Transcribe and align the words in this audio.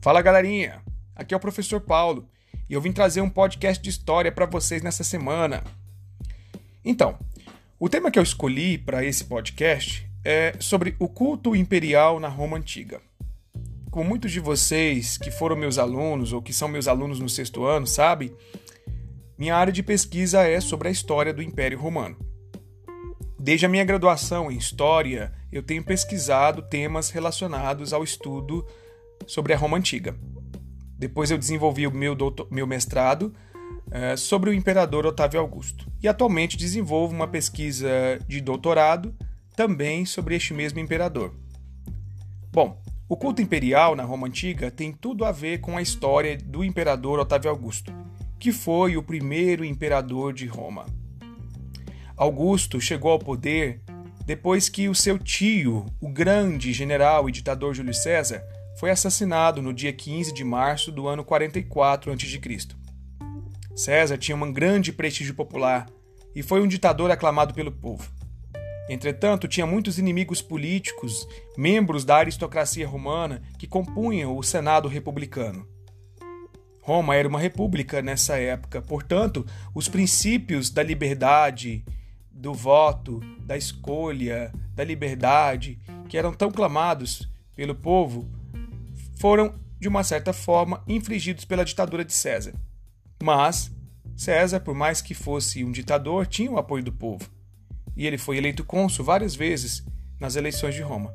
Fala 0.00 0.22
galerinha, 0.22 0.80
aqui 1.12 1.34
é 1.34 1.36
o 1.36 1.40
professor 1.40 1.80
Paulo 1.80 2.28
e 2.70 2.74
eu 2.74 2.80
vim 2.80 2.92
trazer 2.92 3.20
um 3.20 3.28
podcast 3.28 3.82
de 3.82 3.90
história 3.90 4.30
para 4.30 4.46
vocês 4.46 4.80
nessa 4.80 5.02
semana. 5.02 5.64
Então, 6.84 7.18
o 7.80 7.88
tema 7.88 8.08
que 8.08 8.16
eu 8.16 8.22
escolhi 8.22 8.78
para 8.78 9.04
esse 9.04 9.24
podcast 9.24 10.08
é 10.24 10.54
sobre 10.60 10.94
o 11.00 11.08
culto 11.08 11.56
imperial 11.56 12.20
na 12.20 12.28
Roma 12.28 12.56
Antiga. 12.56 13.00
Como 13.90 14.08
muitos 14.08 14.30
de 14.30 14.38
vocês 14.38 15.18
que 15.18 15.32
foram 15.32 15.56
meus 15.56 15.78
alunos 15.78 16.32
ou 16.32 16.40
que 16.40 16.52
são 16.52 16.68
meus 16.68 16.86
alunos 16.86 17.18
no 17.18 17.28
sexto 17.28 17.64
ano 17.64 17.86
sabem, 17.86 18.32
minha 19.36 19.56
área 19.56 19.72
de 19.72 19.82
pesquisa 19.82 20.42
é 20.42 20.60
sobre 20.60 20.86
a 20.86 20.92
história 20.92 21.34
do 21.34 21.42
Império 21.42 21.78
Romano. 21.78 22.16
Desde 23.36 23.66
a 23.66 23.68
minha 23.68 23.84
graduação 23.84 24.48
em 24.48 24.56
História, 24.56 25.32
eu 25.50 25.62
tenho 25.62 25.82
pesquisado 25.82 26.62
temas 26.62 27.10
relacionados 27.10 27.92
ao 27.92 28.04
estudo 28.04 28.64
sobre 29.28 29.52
a 29.52 29.56
Roma 29.56 29.76
Antiga. 29.76 30.16
Depois 30.98 31.30
eu 31.30 31.38
desenvolvi 31.38 31.86
o 31.86 31.92
meu, 31.92 32.16
doutor, 32.16 32.48
meu 32.50 32.66
mestrado 32.66 33.32
é, 33.90 34.16
sobre 34.16 34.50
o 34.50 34.52
imperador 34.52 35.06
Otávio 35.06 35.38
Augusto. 35.38 35.86
E 36.02 36.08
atualmente 36.08 36.56
desenvolvo 36.56 37.14
uma 37.14 37.28
pesquisa 37.28 37.88
de 38.26 38.40
doutorado 38.40 39.14
também 39.54 40.04
sobre 40.04 40.34
este 40.34 40.52
mesmo 40.52 40.80
imperador. 40.80 41.34
Bom, 42.50 42.82
o 43.08 43.16
culto 43.16 43.40
imperial 43.40 43.94
na 43.94 44.02
Roma 44.02 44.26
Antiga 44.26 44.70
tem 44.70 44.92
tudo 44.92 45.24
a 45.24 45.30
ver 45.30 45.58
com 45.58 45.76
a 45.76 45.82
história 45.82 46.36
do 46.36 46.64
imperador 46.64 47.18
Otávio 47.18 47.50
Augusto, 47.50 47.92
que 48.38 48.50
foi 48.50 48.96
o 48.96 49.02
primeiro 49.02 49.64
imperador 49.64 50.32
de 50.32 50.46
Roma. 50.46 50.86
Augusto 52.16 52.80
chegou 52.80 53.12
ao 53.12 53.18
poder 53.18 53.80
depois 54.26 54.68
que 54.68 54.88
o 54.88 54.94
seu 54.94 55.18
tio, 55.18 55.86
o 56.00 56.08
grande 56.08 56.72
general 56.72 57.28
e 57.28 57.32
ditador 57.32 57.74
Júlio 57.74 57.94
César, 57.94 58.44
foi 58.78 58.90
assassinado 58.90 59.60
no 59.60 59.74
dia 59.74 59.92
15 59.92 60.32
de 60.32 60.44
março 60.44 60.92
do 60.92 61.08
ano 61.08 61.24
44 61.24 62.12
a.C. 62.12 62.40
César 63.74 64.16
tinha 64.16 64.36
um 64.36 64.52
grande 64.52 64.92
prestígio 64.92 65.34
popular 65.34 65.90
e 66.32 66.44
foi 66.44 66.60
um 66.60 66.68
ditador 66.68 67.10
aclamado 67.10 67.52
pelo 67.52 67.72
povo. 67.72 68.08
Entretanto, 68.88 69.48
tinha 69.48 69.66
muitos 69.66 69.98
inimigos 69.98 70.40
políticos, 70.40 71.26
membros 71.56 72.04
da 72.04 72.18
aristocracia 72.18 72.86
romana, 72.86 73.42
que 73.58 73.66
compunham 73.66 74.36
o 74.36 74.44
Senado 74.44 74.86
republicano. 74.86 75.66
Roma 76.80 77.16
era 77.16 77.26
uma 77.26 77.40
república 77.40 78.00
nessa 78.00 78.38
época, 78.38 78.80
portanto, 78.80 79.44
os 79.74 79.88
princípios 79.88 80.70
da 80.70 80.84
liberdade, 80.84 81.84
do 82.30 82.54
voto, 82.54 83.18
da 83.40 83.56
escolha, 83.56 84.52
da 84.72 84.84
liberdade, 84.84 85.80
que 86.08 86.16
eram 86.16 86.32
tão 86.32 86.48
clamados 86.48 87.28
pelo 87.56 87.74
povo, 87.74 88.37
foram, 89.18 89.54
de 89.78 89.88
uma 89.88 90.04
certa 90.04 90.32
forma, 90.32 90.82
infligidos 90.86 91.44
pela 91.44 91.64
ditadura 91.64 92.04
de 92.04 92.12
César. 92.12 92.54
Mas 93.22 93.70
César, 94.16 94.60
por 94.60 94.74
mais 94.74 95.00
que 95.00 95.14
fosse 95.14 95.64
um 95.64 95.70
ditador, 95.70 96.26
tinha 96.26 96.50
o 96.50 96.58
apoio 96.58 96.82
do 96.82 96.92
povo. 96.92 97.28
E 97.96 98.06
ele 98.06 98.18
foi 98.18 98.36
eleito 98.36 98.64
cônsul 98.64 99.04
várias 99.04 99.34
vezes 99.34 99.84
nas 100.20 100.36
eleições 100.36 100.74
de 100.74 100.82
Roma. 100.82 101.14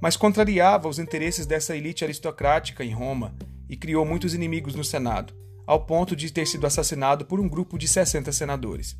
Mas 0.00 0.16
contrariava 0.16 0.88
os 0.88 0.98
interesses 0.98 1.46
dessa 1.46 1.76
elite 1.76 2.04
aristocrática 2.04 2.84
em 2.84 2.92
Roma 2.92 3.34
e 3.68 3.76
criou 3.76 4.04
muitos 4.04 4.34
inimigos 4.34 4.74
no 4.74 4.84
Senado, 4.84 5.34
ao 5.66 5.84
ponto 5.84 6.14
de 6.14 6.32
ter 6.32 6.46
sido 6.46 6.66
assassinado 6.66 7.24
por 7.24 7.40
um 7.40 7.48
grupo 7.48 7.76
de 7.76 7.86
60 7.86 8.32
senadores. 8.32 8.96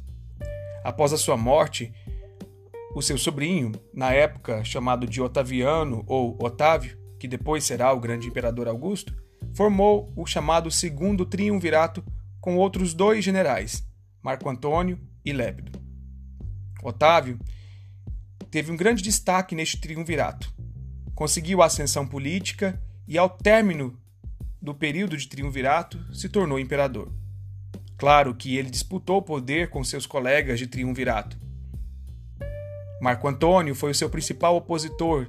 Após 0.85 1.13
a 1.13 1.17
sua 1.17 1.37
morte, 1.37 1.93
o 2.95 3.03
seu 3.03 3.17
sobrinho, 3.17 3.73
na 3.95 4.13
época 4.13 4.65
chamado 4.65 5.07
de 5.07 5.23
Otaviano 5.23 6.05
ou 6.07 6.37
Otávio, 6.41 6.99
que 7.19 7.29
depois 7.29 7.65
será 7.65 7.93
o 7.93 8.01
grande 8.01 8.29
imperador 8.29 8.69
Augusto, 8.69 9.15
formou 9.53 10.13
o 10.17 10.27
chamado 10.27 10.71
Segundo 10.71 11.27
Triunvirato 11.27 12.05
com 12.41 12.57
outros 12.57 12.95
dois 12.95 13.25
generais, 13.25 13.85
Marco 14.23 14.49
Antônio 14.49 14.99
e 15.25 15.33
Lépido. 15.33 15.79
Otávio 16.83 17.39
teve 18.51 18.71
um 18.71 18.77
grande 18.77 19.03
destaque 19.03 19.55
neste 19.55 19.81
triunvirato. 19.81 20.53
Conseguiu 21.15 21.61
a 21.61 21.67
ascensão 21.67 22.07
política 22.07 22.81
e, 23.07 23.19
ao 23.19 23.29
término 23.29 23.99
do 24.63 24.75
período 24.75 25.17
de 25.17 25.29
triunvirato, 25.29 25.99
se 26.15 26.29
tornou 26.29 26.59
imperador. 26.59 27.13
Claro 27.97 28.35
que 28.35 28.57
ele 28.57 28.71
disputou 28.71 29.19
o 29.19 29.23
poder 29.23 29.71
com 29.71 29.83
seus 29.83 30.07
colegas 30.07 30.59
de 30.59 30.67
triunvirato. 30.67 31.37
Marco 33.01 33.29
Antônio 33.29 33.75
foi 33.75 33.91
o 33.91 33.95
seu 33.95 34.09
principal 34.09 34.57
opositor 34.57 35.29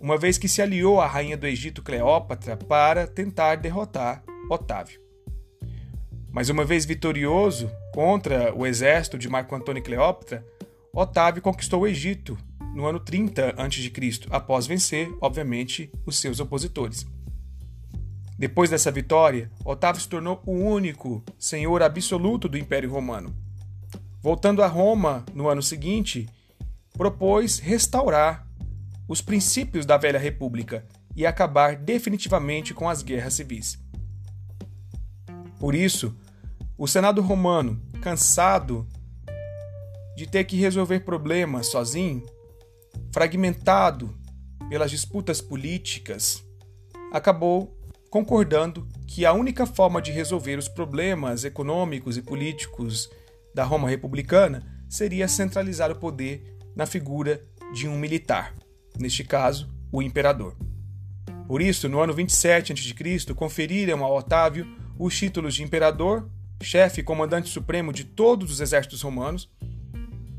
uma 0.00 0.16
vez 0.16 0.38
que 0.38 0.48
se 0.48 0.62
aliou 0.62 1.00
à 1.00 1.06
rainha 1.06 1.36
do 1.36 1.46
Egito 1.46 1.82
Cleópatra 1.82 2.56
para 2.56 3.06
tentar 3.06 3.56
derrotar 3.56 4.22
Otávio. 4.50 5.00
Mas 6.30 6.48
uma 6.48 6.64
vez 6.64 6.84
vitorioso 6.84 7.70
contra 7.92 8.54
o 8.54 8.66
exército 8.66 9.18
de 9.18 9.28
Marco 9.28 9.54
Antônio 9.54 9.82
Cleópatra, 9.82 10.46
Otávio 10.92 11.42
conquistou 11.42 11.82
o 11.82 11.86
Egito 11.86 12.38
no 12.74 12.86
ano 12.86 13.00
30 13.00 13.54
a.C., 13.56 14.26
após 14.30 14.66
vencer, 14.66 15.12
obviamente, 15.20 15.90
os 16.06 16.18
seus 16.18 16.38
opositores. 16.38 17.06
Depois 18.38 18.70
dessa 18.70 18.90
vitória, 18.92 19.50
Otávio 19.64 20.00
se 20.00 20.08
tornou 20.08 20.40
o 20.46 20.52
único 20.52 21.24
senhor 21.38 21.82
absoluto 21.82 22.48
do 22.48 22.56
Império 22.56 22.90
Romano. 22.90 23.34
Voltando 24.22 24.62
a 24.62 24.66
Roma 24.66 25.24
no 25.34 25.48
ano 25.48 25.62
seguinte, 25.62 26.28
propôs 26.92 27.58
restaurar 27.58 28.47
os 29.08 29.22
princípios 29.22 29.86
da 29.86 29.96
velha 29.96 30.18
república 30.18 30.86
e 31.16 31.24
acabar 31.24 31.74
definitivamente 31.74 32.74
com 32.74 32.88
as 32.88 33.02
guerras 33.02 33.34
civis. 33.34 33.78
Por 35.58 35.74
isso, 35.74 36.14
o 36.76 36.86
Senado 36.86 37.22
romano, 37.22 37.80
cansado 38.02 38.86
de 40.14 40.26
ter 40.26 40.44
que 40.44 40.56
resolver 40.56 41.00
problemas 41.00 41.68
sozinho, 41.68 42.24
fragmentado 43.10 44.16
pelas 44.68 44.90
disputas 44.90 45.40
políticas, 45.40 46.44
acabou 47.10 47.74
concordando 48.10 48.86
que 49.06 49.24
a 49.24 49.32
única 49.32 49.66
forma 49.66 50.02
de 50.02 50.12
resolver 50.12 50.58
os 50.58 50.68
problemas 50.68 51.44
econômicos 51.44 52.16
e 52.16 52.22
políticos 52.22 53.10
da 53.54 53.64
Roma 53.64 53.88
republicana 53.88 54.62
seria 54.88 55.26
centralizar 55.26 55.90
o 55.90 55.96
poder 55.96 56.56
na 56.76 56.86
figura 56.86 57.42
de 57.72 57.88
um 57.88 57.98
militar 57.98 58.54
neste 58.98 59.24
caso, 59.24 59.68
o 59.90 60.02
imperador. 60.02 60.56
Por 61.46 61.62
isso, 61.62 61.88
no 61.88 62.00
ano 62.00 62.12
27 62.12 62.72
a.C., 62.72 63.34
conferiram 63.34 64.04
a 64.04 64.12
Otávio 64.12 64.66
os 64.98 65.16
títulos 65.16 65.54
de 65.54 65.62
imperador, 65.62 66.28
chefe 66.62 67.00
e 67.00 67.04
comandante 67.04 67.48
supremo 67.48 67.92
de 67.92 68.04
todos 68.04 68.50
os 68.50 68.60
exércitos 68.60 69.00
romanos, 69.02 69.48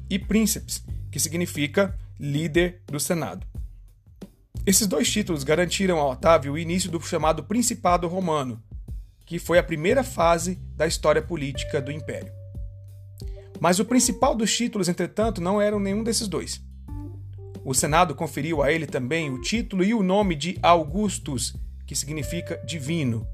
e 0.10 0.20
príncipes, 0.20 0.84
que 1.12 1.20
significa 1.20 1.98
líder 2.20 2.82
do 2.86 3.00
Senado. 3.00 3.48
Esses 4.66 4.86
dois 4.86 5.12
títulos 5.12 5.44
garantiram 5.44 6.00
a 6.00 6.08
Otávio 6.08 6.54
o 6.54 6.58
início 6.58 6.92
do 6.92 7.02
chamado 7.02 7.44
Principado 7.44 8.08
Romano, 8.08 8.62
que 9.26 9.40
foi 9.40 9.58
a 9.58 9.64
primeira 9.64 10.04
fase 10.04 10.56
da 10.76 10.86
história 10.86 11.22
política 11.22 11.82
do 11.82 11.92
Império. 11.92 12.32
Mas 13.60 13.80
o 13.80 13.86
principal 13.86 14.36
dos 14.36 14.56
títulos, 14.56 14.88
entretanto, 14.88 15.42
não 15.42 15.62
eram 15.62 15.80
nenhum 15.80 16.04
desses 16.04 16.28
dois. 16.28 16.62
O 17.64 17.74
Senado 17.74 18.16
conferiu 18.16 18.62
a 18.64 18.72
ele 18.72 18.88
também 18.88 19.30
o 19.30 19.42
título 19.42 19.84
e 19.84 19.94
o 19.94 20.02
nome 20.02 20.36
de 20.36 20.58
Augustus, 20.62 21.56
que 21.86 21.96
significa 21.96 22.58
divino. 22.66 23.28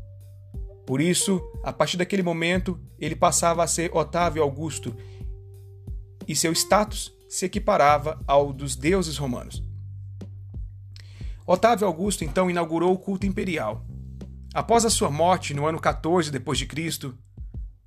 Por 0.85 1.01
isso, 1.01 1.41
a 1.63 1.73
partir 1.73 1.97
daquele 1.97 2.23
momento, 2.23 2.79
ele 2.99 3.15
passava 3.15 3.63
a 3.63 3.67
ser 3.67 3.95
Otávio 3.95 4.43
Augusto 4.43 4.95
e 6.27 6.35
seu 6.35 6.51
status 6.51 7.13
se 7.27 7.45
equiparava 7.45 8.21
ao 8.27 8.53
dos 8.53 8.75
deuses 8.75 9.17
romanos. 9.17 9.63
Otávio 11.45 11.85
Augusto 11.85 12.23
então 12.23 12.49
inaugurou 12.49 12.93
o 12.93 12.97
culto 12.97 13.25
imperial. 13.25 13.85
Após 14.53 14.85
a 14.85 14.89
sua 14.89 15.11
morte 15.11 15.53
no 15.53 15.65
ano 15.65 15.79
14 15.79 16.31
depois 16.31 16.57
de 16.57 16.65
Cristo, 16.65 17.15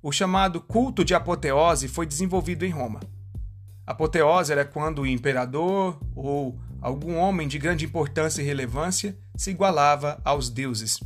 o 0.01 0.11
chamado 0.11 0.61
culto 0.61 1.03
de 1.03 1.13
apoteose 1.13 1.87
foi 1.87 2.05
desenvolvido 2.05 2.65
em 2.65 2.69
Roma. 2.69 2.99
Apoteose 3.89 4.51
era 4.51 4.63
quando 4.63 5.01
o 5.01 5.07
imperador 5.07 5.99
ou 6.15 6.59
algum 6.79 7.17
homem 7.17 7.47
de 7.47 7.57
grande 7.57 7.85
importância 7.85 8.39
e 8.39 8.45
relevância 8.45 9.17
se 9.35 9.49
igualava 9.49 10.21
aos 10.23 10.47
deuses. 10.47 10.99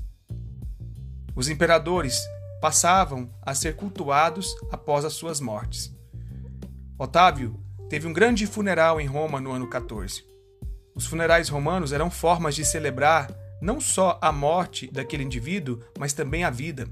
Os 1.33 1.47
imperadores 1.47 2.21
passavam 2.59 3.33
a 3.41 3.55
ser 3.55 3.77
cultuados 3.77 4.53
após 4.69 5.05
as 5.05 5.13
suas 5.13 5.39
mortes. 5.39 5.95
Otávio 6.99 7.57
teve 7.89 8.05
um 8.05 8.11
grande 8.11 8.45
funeral 8.45 8.99
em 8.99 9.07
Roma 9.07 9.39
no 9.39 9.53
ano 9.53 9.69
14. 9.69 10.21
Os 10.93 11.05
funerais 11.05 11.47
romanos 11.47 11.93
eram 11.93 12.11
formas 12.11 12.53
de 12.53 12.65
celebrar 12.65 13.33
não 13.61 13.79
só 13.79 14.19
a 14.21 14.29
morte 14.29 14.91
daquele 14.91 15.23
indivíduo, 15.23 15.79
mas 15.97 16.11
também 16.11 16.43
a 16.43 16.49
vida. 16.49 16.85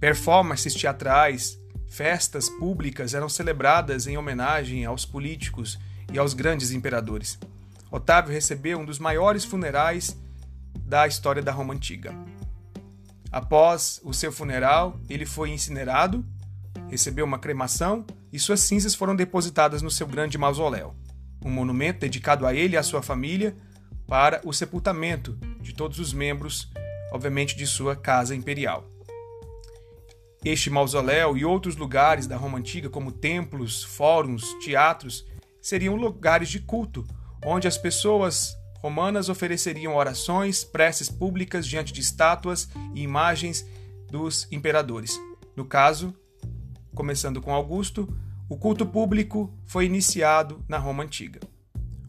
Performances 0.00 0.72
teatrais, 0.72 1.60
Festas 1.86 2.48
públicas 2.48 3.14
eram 3.14 3.28
celebradas 3.28 4.06
em 4.06 4.16
homenagem 4.16 4.84
aos 4.84 5.04
políticos 5.04 5.78
e 6.12 6.18
aos 6.18 6.34
grandes 6.34 6.70
imperadores. 6.70 7.38
Otávio 7.90 8.32
recebeu 8.32 8.78
um 8.78 8.84
dos 8.84 8.98
maiores 8.98 9.44
funerais 9.44 10.16
da 10.78 11.06
história 11.06 11.42
da 11.42 11.52
Roma 11.52 11.74
Antiga. 11.74 12.14
Após 13.30 14.00
o 14.04 14.12
seu 14.12 14.30
funeral, 14.30 15.00
ele 15.08 15.26
foi 15.26 15.50
incinerado, 15.50 16.24
recebeu 16.88 17.24
uma 17.24 17.38
cremação 17.38 18.04
e 18.32 18.38
suas 18.38 18.60
cinzas 18.60 18.94
foram 18.94 19.16
depositadas 19.16 19.82
no 19.82 19.90
seu 19.90 20.06
grande 20.06 20.38
mausoléu, 20.38 20.94
um 21.44 21.50
monumento 21.50 22.00
dedicado 22.00 22.46
a 22.46 22.54
ele 22.54 22.74
e 22.74 22.76
à 22.76 22.82
sua 22.82 23.02
família 23.02 23.56
para 24.06 24.40
o 24.44 24.52
sepultamento 24.52 25.38
de 25.60 25.74
todos 25.74 25.98
os 25.98 26.12
membros, 26.12 26.70
obviamente, 27.10 27.56
de 27.56 27.66
sua 27.66 27.96
casa 27.96 28.34
imperial. 28.34 28.95
Este 30.44 30.70
mausoléu 30.70 31.36
e 31.36 31.44
outros 31.44 31.76
lugares 31.76 32.26
da 32.26 32.36
Roma 32.36 32.58
antiga, 32.58 32.88
como 32.88 33.10
templos, 33.10 33.82
fóruns, 33.82 34.54
teatros, 34.64 35.26
seriam 35.60 35.96
lugares 35.96 36.48
de 36.48 36.60
culto, 36.60 37.04
onde 37.44 37.66
as 37.66 37.76
pessoas 37.76 38.56
romanas 38.78 39.28
ofereceriam 39.28 39.96
orações, 39.96 40.62
preces 40.62 41.10
públicas 41.10 41.66
diante 41.66 41.92
de 41.92 42.00
estátuas 42.00 42.68
e 42.94 43.02
imagens 43.02 43.66
dos 44.10 44.46
imperadores. 44.52 45.18
No 45.56 45.64
caso, 45.64 46.14
começando 46.94 47.40
com 47.40 47.52
Augusto, 47.52 48.08
o 48.48 48.56
culto 48.56 48.86
público 48.86 49.52
foi 49.64 49.86
iniciado 49.86 50.64
na 50.68 50.78
Roma 50.78 51.02
antiga. 51.02 51.40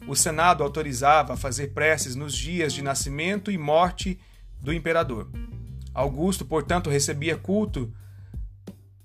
O 0.06 0.14
Senado 0.14 0.62
autorizava 0.62 1.34
a 1.34 1.36
fazer 1.36 1.74
preces 1.74 2.14
nos 2.14 2.34
dias 2.34 2.72
de 2.72 2.82
nascimento 2.82 3.50
e 3.50 3.58
morte 3.58 4.20
do 4.60 4.72
imperador. 4.72 5.28
Augusto, 5.92 6.44
portanto, 6.44 6.88
recebia 6.88 7.36
culto 7.36 7.92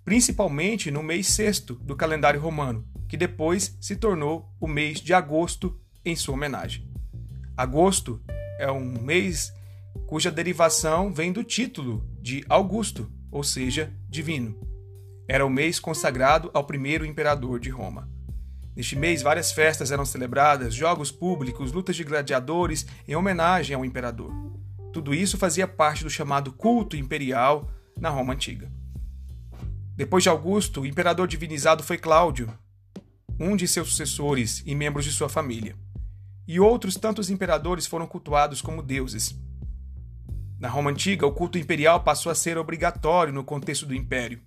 principalmente 0.03 0.91
no 0.91 1.01
mês 1.01 1.27
sexto 1.27 1.75
do 1.75 1.95
calendário 1.95 2.39
romano, 2.39 2.85
que 3.07 3.17
depois 3.17 3.77
se 3.79 3.95
tornou 3.95 4.49
o 4.59 4.67
mês 4.67 4.99
de 4.99 5.13
agosto 5.13 5.79
em 6.03 6.15
sua 6.15 6.33
homenagem. 6.33 6.89
Agosto 7.55 8.21
é 8.59 8.71
um 8.71 9.01
mês 9.01 9.53
cuja 10.07 10.31
derivação 10.31 11.13
vem 11.13 11.31
do 11.31 11.43
título 11.43 12.05
de 12.21 12.43
Augusto, 12.49 13.11
ou 13.31 13.43
seja, 13.43 13.93
divino. 14.09 14.57
Era 15.27 15.45
o 15.45 15.49
mês 15.49 15.79
consagrado 15.79 16.49
ao 16.53 16.65
primeiro 16.65 17.05
imperador 17.05 17.59
de 17.59 17.69
Roma. 17.69 18.09
Neste 18.75 18.95
mês, 18.95 19.21
várias 19.21 19.51
festas 19.51 19.91
eram 19.91 20.05
celebradas, 20.05 20.73
jogos 20.73 21.11
públicos, 21.11 21.71
lutas 21.71 21.95
de 21.95 22.03
gladiadores 22.03 22.85
em 23.07 23.15
homenagem 23.15 23.75
ao 23.75 23.85
imperador. 23.85 24.33
Tudo 24.91 25.13
isso 25.13 25.37
fazia 25.37 25.67
parte 25.67 26.03
do 26.03 26.09
chamado 26.09 26.51
culto 26.51 26.95
imperial 26.95 27.69
na 27.99 28.09
Roma 28.09 28.33
antiga. 28.33 28.71
Depois 29.95 30.23
de 30.23 30.29
Augusto, 30.29 30.81
o 30.81 30.85
imperador 30.85 31.27
divinizado 31.27 31.83
foi 31.83 31.99
Cláudio, 31.99 32.51
um 33.39 33.55
de 33.55 33.67
seus 33.67 33.89
sucessores 33.89 34.63
e 34.65 34.73
membros 34.73 35.05
de 35.05 35.11
sua 35.11 35.29
família. 35.29 35.75
E 36.47 36.59
outros 36.59 36.95
tantos 36.95 37.29
imperadores 37.29 37.85
foram 37.85 38.07
cultuados 38.07 38.59
como 38.59 38.81
deuses. 38.81 39.35
Na 40.59 40.67
Roma 40.67 40.89
antiga, 40.89 41.27
o 41.27 41.31
culto 41.31 41.59
imperial 41.59 42.03
passou 42.03 42.31
a 42.31 42.35
ser 42.35 42.57
obrigatório 42.57 43.31
no 43.31 43.43
contexto 43.43 43.85
do 43.85 43.93
império. 43.93 44.41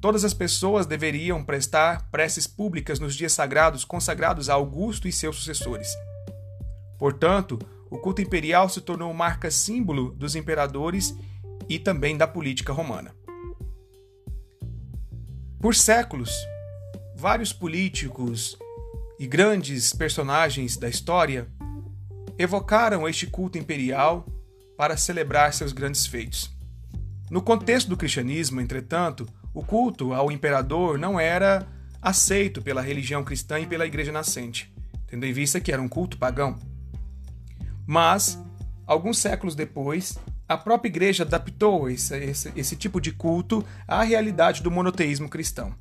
Todas 0.00 0.24
as 0.24 0.34
pessoas 0.34 0.86
deveriam 0.86 1.44
prestar 1.44 2.10
preces 2.10 2.46
públicas 2.46 2.98
nos 2.98 3.14
dias 3.14 3.32
sagrados 3.32 3.84
consagrados 3.84 4.48
a 4.48 4.54
Augusto 4.54 5.06
e 5.06 5.12
seus 5.12 5.36
sucessores. 5.36 5.88
Portanto, 6.98 7.58
o 7.90 7.98
culto 7.98 8.20
imperial 8.20 8.68
se 8.68 8.80
tornou 8.80 9.12
marca 9.14 9.50
símbolo 9.50 10.10
dos 10.10 10.34
imperadores 10.34 11.16
e 11.68 11.78
também 11.78 12.16
da 12.16 12.26
política 12.26 12.72
romana. 12.72 13.17
Por 15.60 15.74
séculos, 15.74 16.30
vários 17.16 17.52
políticos 17.52 18.56
e 19.18 19.26
grandes 19.26 19.92
personagens 19.92 20.76
da 20.76 20.88
história 20.88 21.48
evocaram 22.38 23.08
este 23.08 23.26
culto 23.26 23.58
imperial 23.58 24.24
para 24.76 24.96
celebrar 24.96 25.52
seus 25.52 25.72
grandes 25.72 26.06
feitos. 26.06 26.48
No 27.28 27.42
contexto 27.42 27.88
do 27.88 27.96
cristianismo, 27.96 28.60
entretanto, 28.60 29.28
o 29.52 29.64
culto 29.64 30.14
ao 30.14 30.30
imperador 30.30 30.96
não 30.96 31.18
era 31.18 31.66
aceito 32.00 32.62
pela 32.62 32.80
religião 32.80 33.24
cristã 33.24 33.58
e 33.58 33.66
pela 33.66 33.84
igreja 33.84 34.12
nascente, 34.12 34.72
tendo 35.08 35.26
em 35.26 35.32
vista 35.32 35.58
que 35.58 35.72
era 35.72 35.82
um 35.82 35.88
culto 35.88 36.18
pagão. 36.18 36.56
Mas, 37.84 38.38
alguns 38.86 39.18
séculos 39.18 39.56
depois, 39.56 40.16
a 40.48 40.56
própria 40.56 40.88
igreja 40.88 41.24
adaptou 41.24 41.90
esse, 41.90 42.16
esse, 42.16 42.52
esse 42.56 42.74
tipo 42.74 43.00
de 43.00 43.12
culto 43.12 43.64
à 43.86 44.02
realidade 44.02 44.62
do 44.62 44.70
monoteísmo 44.70 45.28
cristão. 45.28 45.74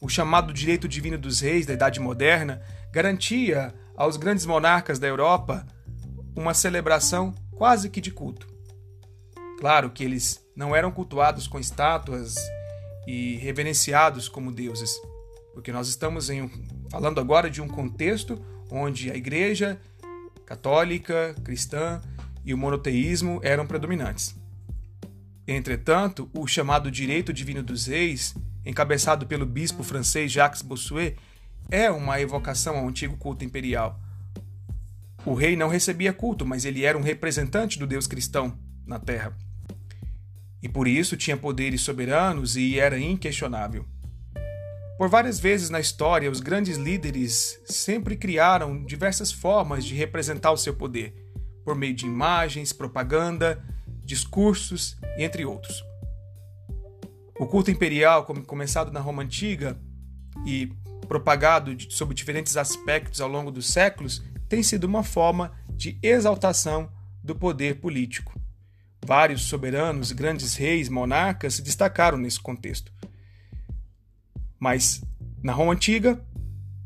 O 0.00 0.08
chamado 0.08 0.52
direito 0.52 0.88
divino 0.88 1.18
dos 1.18 1.40
reis 1.40 1.66
da 1.66 1.74
Idade 1.74 1.98
Moderna 1.98 2.62
garantia 2.92 3.74
aos 3.96 4.16
grandes 4.16 4.46
monarcas 4.46 4.98
da 4.98 5.08
Europa 5.08 5.66
uma 6.36 6.54
celebração 6.54 7.34
quase 7.50 7.90
que 7.90 8.00
de 8.00 8.12
culto. 8.12 8.46
Claro 9.58 9.90
que 9.90 10.04
eles 10.04 10.42
não 10.56 10.74
eram 10.74 10.90
cultuados 10.90 11.46
com 11.46 11.58
estátuas 11.58 12.36
e 13.06 13.36
reverenciados 13.36 14.28
como 14.28 14.52
deuses, 14.52 14.90
porque 15.52 15.72
nós 15.72 15.88
estamos 15.88 16.30
em, 16.30 16.48
falando 16.90 17.20
agora 17.20 17.50
de 17.50 17.60
um 17.60 17.68
contexto 17.68 18.40
onde 18.70 19.10
a 19.10 19.16
igreja 19.16 19.78
católica, 20.46 21.34
cristã, 21.44 22.00
e 22.44 22.54
o 22.54 22.58
monoteísmo 22.58 23.40
eram 23.42 23.66
predominantes. 23.66 24.34
Entretanto, 25.46 26.30
o 26.32 26.46
chamado 26.46 26.90
direito 26.90 27.32
divino 27.32 27.62
dos 27.62 27.86
reis, 27.86 28.34
encabeçado 28.64 29.26
pelo 29.26 29.44
bispo 29.44 29.82
francês 29.82 30.30
Jacques 30.30 30.62
Bossuet, 30.62 31.16
é 31.70 31.90
uma 31.90 32.20
evocação 32.20 32.76
ao 32.76 32.88
antigo 32.88 33.16
culto 33.16 33.44
imperial. 33.44 33.98
O 35.24 35.34
rei 35.34 35.56
não 35.56 35.68
recebia 35.68 36.12
culto, 36.12 36.46
mas 36.46 36.64
ele 36.64 36.84
era 36.84 36.96
um 36.96 37.02
representante 37.02 37.78
do 37.78 37.86
Deus 37.86 38.06
cristão 38.06 38.56
na 38.86 38.98
terra. 38.98 39.36
E 40.62 40.68
por 40.68 40.86
isso 40.86 41.16
tinha 41.16 41.36
poderes 41.36 41.80
soberanos 41.80 42.56
e 42.56 42.78
era 42.78 42.98
inquestionável. 42.98 43.84
Por 44.96 45.08
várias 45.08 45.40
vezes 45.40 45.70
na 45.70 45.80
história, 45.80 46.30
os 46.30 46.40
grandes 46.40 46.76
líderes 46.76 47.58
sempre 47.64 48.16
criaram 48.16 48.84
diversas 48.84 49.32
formas 49.32 49.84
de 49.84 49.94
representar 49.94 50.52
o 50.52 50.56
seu 50.58 50.74
poder 50.74 51.29
por 51.70 51.76
meio 51.76 51.94
de 51.94 52.04
imagens, 52.04 52.72
propaganda, 52.72 53.62
discursos, 54.04 54.96
entre 55.16 55.44
outros. 55.44 55.84
O 57.38 57.46
culto 57.46 57.70
imperial, 57.70 58.24
começado 58.24 58.90
na 58.90 58.98
Roma 58.98 59.22
antiga 59.22 59.80
e 60.44 60.66
propagado 61.06 61.76
sob 61.92 62.12
diferentes 62.12 62.56
aspectos 62.56 63.20
ao 63.20 63.28
longo 63.28 63.52
dos 63.52 63.68
séculos, 63.68 64.20
tem 64.48 64.64
sido 64.64 64.82
uma 64.82 65.04
forma 65.04 65.52
de 65.72 65.96
exaltação 66.02 66.90
do 67.22 67.36
poder 67.36 67.76
político. 67.76 68.36
Vários 69.06 69.42
soberanos, 69.42 70.10
grandes 70.10 70.56
reis, 70.56 70.88
monarcas 70.88 71.54
se 71.54 71.62
destacaram 71.62 72.18
nesse 72.18 72.40
contexto. 72.40 72.92
Mas 74.58 75.00
na 75.40 75.52
Roma 75.52 75.74
antiga, 75.74 76.20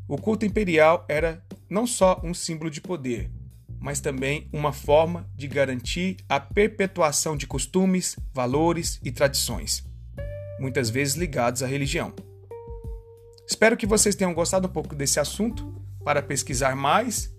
o 0.07 0.15
culto 0.15 0.45
imperial 0.45 1.03
era 1.09 1.43
não 1.67 1.87
só 1.87 2.21
um 2.23 2.35
símbolo 2.35 2.69
de 2.69 2.81
poder, 2.81 3.31
mas 3.79 3.99
também 3.99 4.49
uma 4.51 4.71
forma 4.71 5.29
de 5.35 5.47
garantir 5.47 6.17
a 6.27 6.39
perpetuação 6.39 7.35
de 7.37 7.47
costumes, 7.47 8.15
valores 8.33 8.99
e 9.03 9.11
tradições, 9.11 9.83
muitas 10.59 10.89
vezes 10.89 11.15
ligados 11.15 11.61
à 11.61 11.67
religião. 11.67 12.13
Espero 13.47 13.77
que 13.77 13.85
vocês 13.85 14.15
tenham 14.15 14.33
gostado 14.33 14.67
um 14.67 14.71
pouco 14.71 14.95
desse 14.95 15.19
assunto. 15.19 15.73
Para 16.03 16.21
pesquisar 16.21 16.75
mais, 16.75 17.31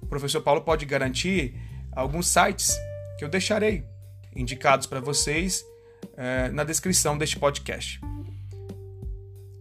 o 0.00 0.06
professor 0.06 0.42
Paulo 0.42 0.60
pode 0.60 0.84
garantir 0.86 1.54
alguns 1.92 2.26
sites 2.28 2.76
que 3.18 3.24
eu 3.24 3.28
deixarei 3.28 3.84
indicados 4.34 4.86
para 4.86 5.00
vocês 5.00 5.64
eh, 6.16 6.48
na 6.50 6.64
descrição 6.64 7.16
deste 7.16 7.38
podcast. 7.38 8.00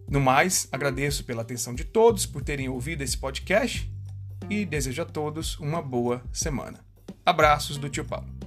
No 0.10 0.20
mais, 0.20 0.68
agradeço 0.72 1.24
pela 1.24 1.44
atenção 1.44 1.74
de 1.74 1.84
todos, 1.84 2.26
por 2.26 2.44
terem 2.44 2.68
ouvido 2.68 3.04
esse 3.04 3.18
podcast 3.18 3.89
e 4.50 4.66
desejo 4.66 5.02
a 5.02 5.06
todos 5.06 5.60
uma 5.60 5.82
boa 5.82 6.24
semana. 6.32 6.80
Abraços 7.26 7.78
do 7.78 7.90
tio 7.90 8.06
Paulo. 8.06 8.39